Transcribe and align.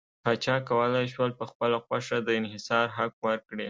پاچا 0.23 0.55
کولای 0.69 1.05
شول 1.13 1.31
په 1.39 1.45
خپله 1.51 1.77
خوښه 1.85 2.17
د 2.21 2.29
انحصار 2.39 2.85
حق 2.97 3.13
ورکړي. 3.27 3.59